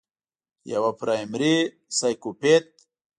[0.71, 1.55] يوه پرائمري
[1.97, 2.65] سايکوپېت